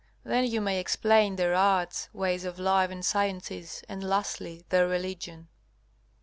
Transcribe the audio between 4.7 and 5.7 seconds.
religion.